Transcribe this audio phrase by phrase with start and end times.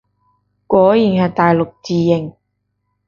[0.65, 2.33] 果然係大陸字形